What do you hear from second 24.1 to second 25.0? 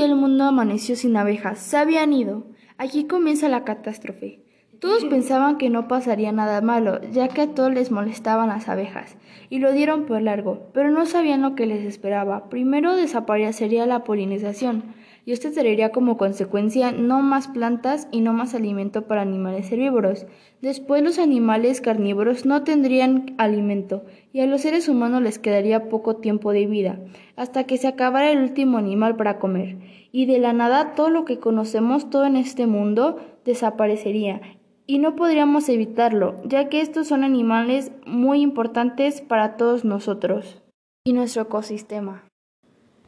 y a los seres